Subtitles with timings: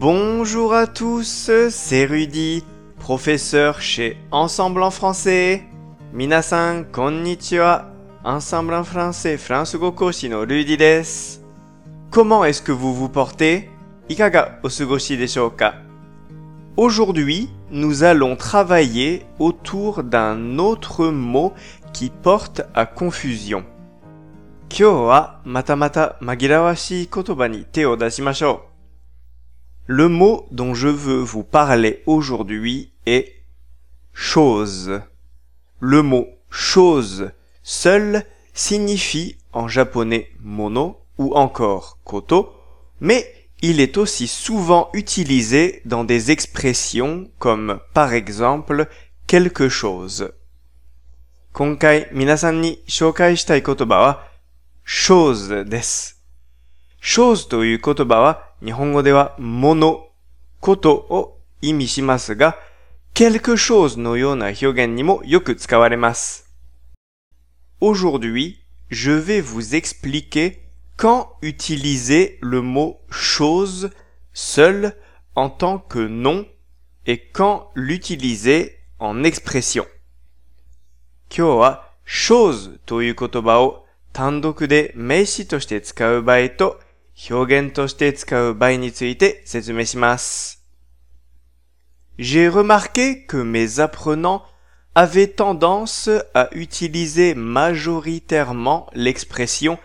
[0.00, 2.64] Bonjour à tous, c'est Rudy,
[2.98, 5.62] professeur chez Ensemble en français.
[6.14, 7.92] Minasan konnichiwa.
[8.24, 10.78] Ensemble en français, Fransugo Koshi no Rudy.
[12.10, 13.68] Comment est-ce que vous vous portez?
[14.08, 15.74] Ikaga osugoshi desho ka
[16.78, 21.52] Aujourd'hui, nous allons travailler autour d'un autre mot
[21.92, 23.64] qui porte à confusion.
[24.70, 27.48] Kyo wa matamata magirawashi kotoba.
[29.89, 33.33] Le mot dont je veux vous parler aujourd'hui est
[34.13, 35.01] chose.
[35.79, 42.53] Le mot chose seul signifie en japonais mono ou encore koto,
[42.99, 43.25] mais
[43.61, 48.87] il est aussi souvent utilisé dans des expressions comme par exemple
[49.27, 50.33] quelque chose.
[51.53, 54.27] 今回皆さんに紹介したい言葉は
[54.85, 56.21] chose です。
[57.01, 60.06] chose という言葉は 日本語ではもの、
[60.60, 62.58] ことを意味しますが、
[63.14, 66.50] quelque chose のような表現にもよく使われます。
[67.80, 68.58] Aujourd'hui,
[68.90, 70.60] je vais vous expliquer
[70.98, 73.90] quand utiliser le mot chose
[74.34, 74.94] seul
[75.34, 76.44] en tant que nom
[77.06, 79.86] et quand l'utiliser en expression.
[81.30, 86.78] 今日は chose という言葉を単独で名詞として使う場合と
[87.29, 90.63] 表現として使う場合について説明します。
[92.17, 94.43] J'ai remarqué que mes apprenants
[94.95, 99.77] avaient tendance à utiliser majoritairement l'expression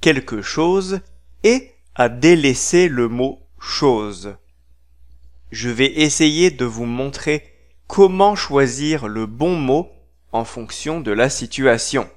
[0.00, 1.00] quelque chose
[1.42, 4.36] et à délaisser le mot chose.
[5.50, 7.42] Je vais essayer de vous montrer
[7.86, 9.90] comment choisir le bon mot
[10.32, 12.08] en fonction de la situation.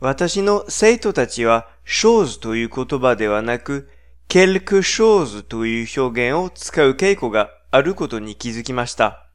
[0.00, 3.90] 私の生徒たちは chose という言葉ではなく
[4.28, 9.26] quelque chose という表現を使う傾向があることに気づきました。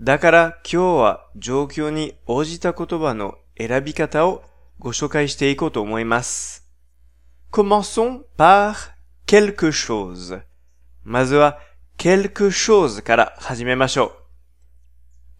[0.00, 4.44] だから今日は状況に応じた言葉の選び方を
[4.78, 6.66] ご紹介していこうと思います。
[7.52, 8.74] Commençons par
[9.26, 10.42] quelque chose.
[11.02, 11.58] まずは
[11.98, 14.12] quelque chose から始めましょう。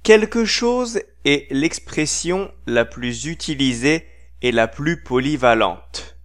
[0.02, 6.17] Quelque chose est l'expression la plus utilisée et la plus polyvalente.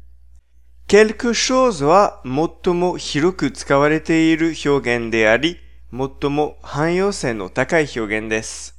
[0.88, 5.58] quelque chose は最も広く使われている表現であり、
[5.90, 8.74] 最も汎用性の高い表現です。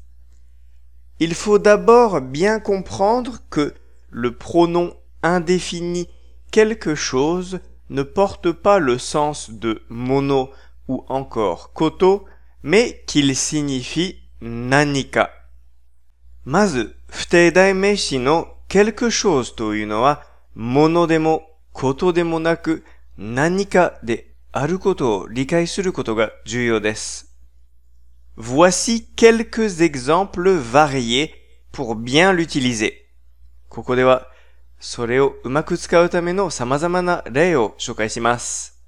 [1.19, 3.73] Il faut d'abord bien comprendre que
[4.09, 4.93] le pronom
[5.23, 6.07] indéfini
[6.51, 10.51] quelque chose ne porte pas le sens de mono
[10.87, 12.25] ou encore koto,
[12.63, 15.31] mais qu'il signifie 何か。
[16.45, 20.24] まず、不定代名詞の Quelque chose というのは、
[20.54, 22.86] ものでも、ことでもなく、
[23.18, 27.36] 何かであることを理解することが重要です。
[28.38, 31.32] Voici quelques exemples variés
[31.70, 32.94] pour bien l'utiliser.
[33.68, 34.26] ここでは、
[34.80, 38.82] それをうまく使うための様々な例を紹介します。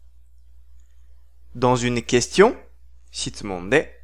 [1.55, 2.57] Dans une question,
[3.11, 4.03] 質問で、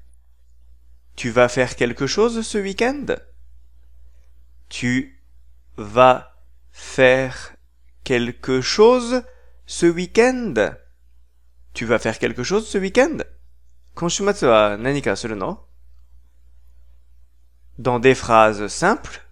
[1.16, 3.16] Tu vas faire quelque chose ce week-end?
[4.68, 5.19] Tu
[5.76, 6.36] va
[6.72, 7.54] faire
[8.04, 9.22] quelque chose
[9.66, 10.54] ce week-end?
[11.74, 13.18] Tu vas faire quelque chose ce week-end?
[17.78, 19.22] Dans des phrases simples.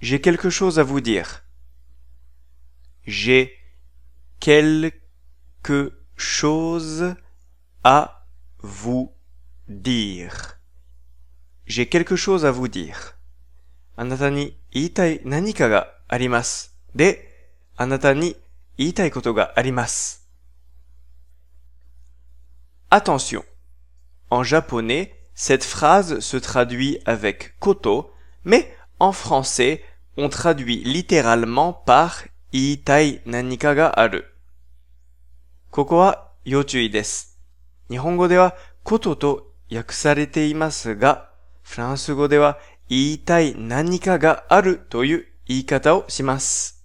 [0.00, 1.44] J'ai quelque chose à vous dire.
[3.06, 3.58] J'ai
[4.40, 7.14] quelque chose
[7.84, 8.26] à
[8.58, 9.14] vous
[9.68, 10.58] dire
[11.65, 13.15] J'ai quelque chose à vous dire.
[13.95, 16.73] あなたに言いたい何かがあります。
[16.95, 18.35] で、あなたに
[18.77, 20.27] 言いたいことがあります。
[22.89, 23.43] Attention.
[24.29, 28.13] En japonais, cette phrase se traduit avec koto,
[28.43, 29.83] mais en français,
[30.17, 34.33] on traduit littéralement par 言いたい何かがある。
[35.71, 37.03] ここは要注意で
[41.63, 41.75] す。
[41.75, 42.57] 日本語ではことと訳されていますが、フランス語では
[42.89, 46.83] 言いたい何かがあるという言い方をします。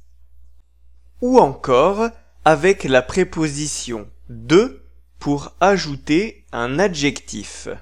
[1.23, 2.13] Ou encore
[2.45, 4.83] avec la préposition de
[5.19, 7.79] pour ajouter un adjectif.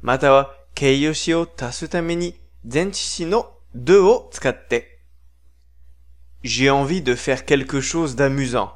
[0.00, 2.34] または形容詞を足すために
[2.64, 5.00] 前置詞の de を使って。
[6.42, 8.72] J'ai envie de faire quelque chose d'amusant.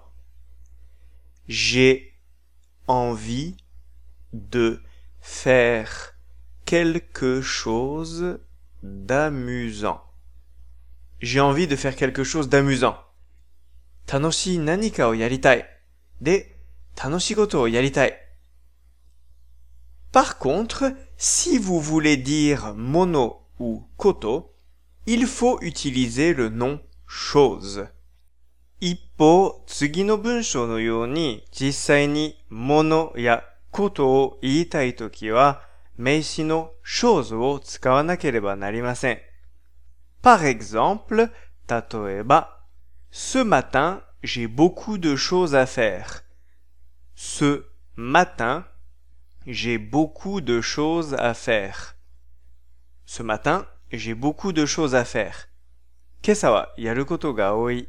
[1.49, 2.15] J'ai
[2.87, 3.57] envie
[4.33, 4.83] de
[5.21, 6.12] faire
[6.74, 8.40] quelque chose
[8.82, 10.02] d'amusant.
[11.22, 12.98] J'ai envie de faire quelque chose d'amusant.
[14.08, 15.66] Tanoshi nanika o yaritai.
[16.20, 16.44] De
[16.96, 18.14] tanoshigoto o yaritai.
[20.12, 24.56] Par contre, si vous voulez dire mono ou koto,
[25.06, 27.88] il faut utiliser le nom chose.
[28.82, 35.30] Ippo, tsugi no bunsho no you ni, jissai ni mono ya koto o iitai toki
[35.30, 35.62] wa,
[35.99, 39.19] とを言いたいときは名詞の chose を使わなければなりません。
[40.23, 41.31] Par exemple,
[41.67, 42.59] 例えば、
[43.11, 46.23] Ce matin, j'ai beaucoup de choses à faire.
[47.15, 47.65] Ce
[47.97, 48.65] matin,
[49.47, 51.97] j'ai beaucoup de choses à faire.
[53.07, 55.49] Ce matin, j'ai beaucoup de choses à faire.
[56.23, 57.89] 今朝はやることが多い。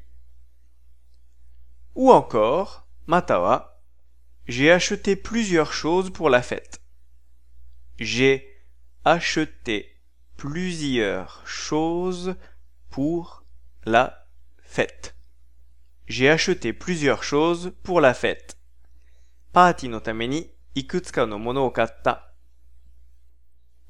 [1.95, 3.73] Ou encore, または、
[4.47, 6.79] j'ai acheté plusieurs choses pour la fête.
[7.99, 8.47] J'ai
[9.03, 9.95] acheté
[10.37, 12.35] plusieurs choses
[12.89, 13.43] pour
[13.85, 14.25] la
[14.61, 15.15] fête.
[16.07, 18.55] J'ai acheté plusieurs choses pour la fête.
[19.51, 22.33] パーティーのためにいくつかのものを買った。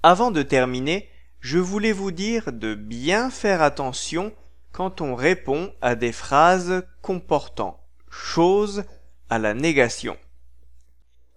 [0.02, 1.10] Avant de terminer,
[1.42, 4.34] je voulais vous dire de bien faire attention
[4.72, 8.86] quand on répond à des phrases comportant chose
[9.30, 10.18] à la négation.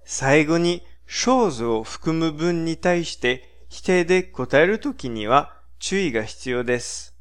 [0.05, 7.15] 最後に chose を含む文に対して否定で答えるときには注意が必要です。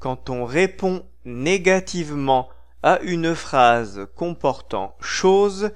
[0.00, 2.48] Quand on répond négativement
[2.82, 5.72] à une phrase comportant chose,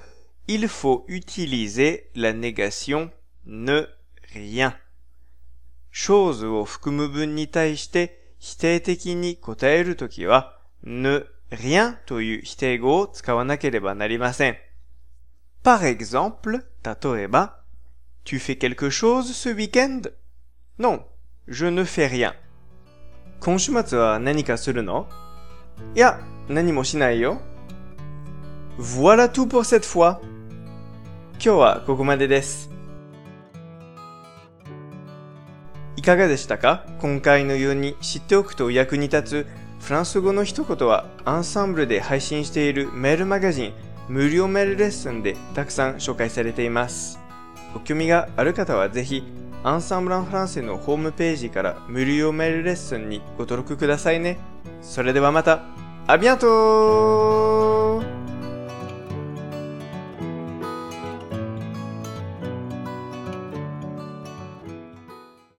[0.46, 3.10] il faut utiliser la négation
[3.46, 3.86] ne
[4.34, 4.74] rien.
[5.92, 14.69] chose を含む文に対して否定的に答えるときは ne rien という否定語を使わなければなりません。
[15.63, 17.59] Par exemple, 例えば
[18.23, 20.01] Tu fais quelque chose ce week-end?
[20.79, 21.03] Non,
[21.47, 22.33] je ne fais rien.
[23.39, 25.07] 今週末は何かするの
[25.95, 26.19] いや、
[26.49, 27.39] 何もしないよ。
[28.79, 30.19] Voilà tout pour cette fois.
[31.33, 32.71] 今日はここまでです。
[35.97, 39.47] いかがでしたか今回のように知っておくと役に立つ
[39.79, 43.73] フランス語の一言はアンサンブルで配信しているメールマガジン
[44.10, 47.20] 無料メールレッスンでたくさん紹介されています。
[47.72, 49.22] ご興味がある方はぜひ
[49.62, 54.40] アンサンブランフランセのホームページから無料メールレッスンにご登録くださいね。
[54.82, 55.62] それではまた、
[56.08, 58.02] アビアント